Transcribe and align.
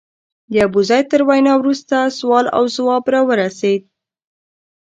د 0.51 0.53
ابوزید 0.67 1.05
تر 1.11 1.21
وینا 1.29 1.53
وروسته 1.57 1.95
سوال 2.19 2.45
او 2.57 2.63
ځواب 2.75 3.03
راورسېد. 3.13 3.81